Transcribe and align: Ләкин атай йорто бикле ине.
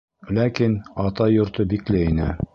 Ләкин 0.37 0.73
атай 1.05 1.37
йорто 1.37 1.69
бикле 1.75 2.05
ине. 2.09 2.33